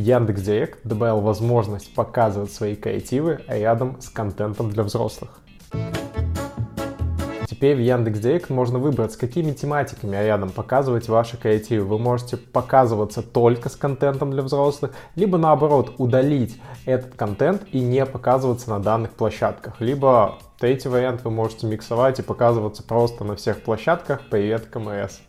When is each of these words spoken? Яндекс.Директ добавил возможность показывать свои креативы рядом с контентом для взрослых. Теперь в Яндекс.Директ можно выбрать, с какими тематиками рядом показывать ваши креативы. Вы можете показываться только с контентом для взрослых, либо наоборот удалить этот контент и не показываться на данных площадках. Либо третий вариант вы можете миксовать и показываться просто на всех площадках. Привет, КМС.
Яндекс.Директ 0.00 0.78
добавил 0.82 1.20
возможность 1.20 1.94
показывать 1.94 2.50
свои 2.50 2.74
креативы 2.74 3.40
рядом 3.46 4.00
с 4.00 4.08
контентом 4.08 4.70
для 4.70 4.82
взрослых. 4.82 5.40
Теперь 7.46 7.76
в 7.76 7.80
Яндекс.Директ 7.80 8.48
можно 8.48 8.78
выбрать, 8.78 9.12
с 9.12 9.18
какими 9.18 9.52
тематиками 9.52 10.16
рядом 10.16 10.48
показывать 10.48 11.06
ваши 11.10 11.36
креативы. 11.36 11.84
Вы 11.84 11.98
можете 11.98 12.38
показываться 12.38 13.20
только 13.20 13.68
с 13.68 13.76
контентом 13.76 14.30
для 14.30 14.40
взрослых, 14.40 14.92
либо 15.16 15.36
наоборот 15.36 15.96
удалить 15.98 16.58
этот 16.86 17.14
контент 17.14 17.66
и 17.70 17.80
не 17.80 18.06
показываться 18.06 18.70
на 18.70 18.78
данных 18.78 19.10
площадках. 19.10 19.82
Либо 19.82 20.38
третий 20.58 20.88
вариант 20.88 21.24
вы 21.24 21.30
можете 21.30 21.66
миксовать 21.66 22.18
и 22.20 22.22
показываться 22.22 22.82
просто 22.82 23.24
на 23.24 23.36
всех 23.36 23.62
площадках. 23.62 24.22
Привет, 24.30 24.64
КМС. 24.64 25.20